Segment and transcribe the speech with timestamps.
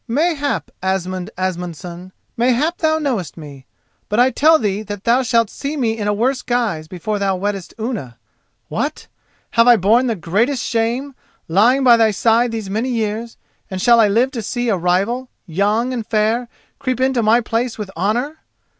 [0.07, 3.67] "Mayhap, Asmund Asmundson—mayhap, thou knowest me;
[4.09, 7.35] but I tell thee that thou shalt see me in a worse guise before thou
[7.35, 8.17] weddest Unna.
[8.67, 9.05] What!
[9.51, 11.13] have I borne the greatest shame,
[11.47, 13.37] lying by thy side these many years,
[13.69, 16.49] and shall I live to see a rival, young and fair,
[16.79, 18.39] creep into my place with honour?